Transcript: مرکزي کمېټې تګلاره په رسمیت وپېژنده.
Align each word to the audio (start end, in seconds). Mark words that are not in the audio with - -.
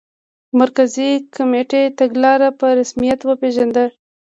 مرکزي 0.59 1.09
کمېټې 1.35 1.81
تګلاره 1.99 2.49
په 2.59 2.67
رسمیت 2.79 3.19
وپېژنده. 3.23 3.85